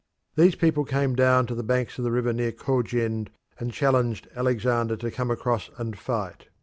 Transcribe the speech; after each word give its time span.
These 0.35 0.55
people 0.55 0.83
came 0.83 1.15
down 1.15 1.45
to 1.45 1.53
the 1.53 1.61
banks 1.61 1.99
of 1.99 2.03
the 2.03 2.09
river 2.11 2.33
near 2.33 2.51
Khojend 2.51 3.27
and 3.59 3.71
challenged 3.71 4.27
Alexander 4.35 4.95
to 4.95 5.11
come 5.11 5.29
across 5.29 5.69
and 5.77 5.95
fight. 5.95 6.47